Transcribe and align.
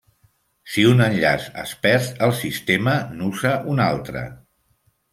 Si 0.75 0.85
un 0.91 1.03
enllaç 1.07 1.45
es 1.65 1.75
perd, 1.85 2.11
el 2.29 2.35
sistema 2.41 2.99
n'usa 3.21 3.55
un 3.75 3.87
altre. 3.93 4.29